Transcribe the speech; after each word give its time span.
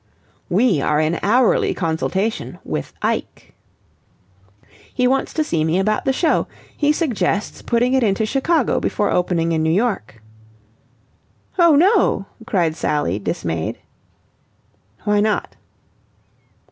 "We 0.49 0.81
are 0.81 0.99
in 0.99 1.19
hourly 1.21 1.75
consultation 1.75 2.57
with 2.63 2.91
Ike." 3.03 3.53
"He 4.91 5.07
wants 5.07 5.31
to 5.35 5.43
see 5.43 5.63
me 5.63 5.77
about 5.77 6.05
the 6.05 6.11
show. 6.11 6.47
He 6.75 6.91
suggests 6.91 7.61
putting 7.61 7.93
it 7.93 8.01
into 8.01 8.25
Chicago 8.25 8.79
before 8.79 9.11
opening 9.11 9.51
in 9.51 9.61
New 9.61 9.69
York." 9.69 10.19
"Oh 11.59 11.75
no," 11.75 12.25
cried 12.47 12.75
Sally, 12.75 13.19
dismayed. 13.19 13.77
"Why 15.03 15.19
not?" 15.19 15.55